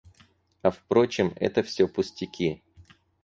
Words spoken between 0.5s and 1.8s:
А впрочем, это